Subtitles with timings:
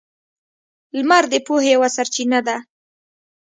[0.97, 2.57] •لمر د پوهې یوه سرچینه ده.